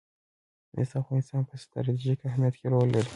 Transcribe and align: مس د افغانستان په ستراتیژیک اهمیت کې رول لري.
مس 0.75 0.89
د 0.91 0.93
افغانستان 1.03 1.41
په 1.49 1.55
ستراتیژیک 1.63 2.19
اهمیت 2.29 2.55
کې 2.59 2.67
رول 2.73 2.89
لري. 2.95 3.09